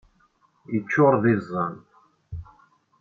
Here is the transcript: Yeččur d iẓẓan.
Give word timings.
Yeččur 0.71 1.13
d 1.21 1.23
iẓẓan. 1.33 1.75